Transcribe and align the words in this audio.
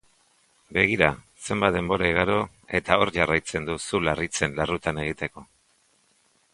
Begira, 0.77 1.09
zenbat 1.49 1.75
denbora 1.75 2.09
igaro 2.13 2.39
eta 2.81 2.99
hor 3.03 3.13
jarraitzen 3.19 3.69
du 3.71 3.79
zu 3.85 4.03
larritzen 4.09 4.61
larrutan 4.61 5.07
egiteko. 5.07 5.49